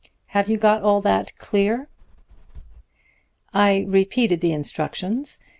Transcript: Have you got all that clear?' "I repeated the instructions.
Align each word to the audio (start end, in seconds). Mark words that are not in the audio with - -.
Have 0.29 0.49
you 0.49 0.57
got 0.57 0.81
all 0.81 0.99
that 1.01 1.35
clear?' 1.37 1.87
"I 3.53 3.85
repeated 3.87 4.41
the 4.41 4.51
instructions. 4.51 5.39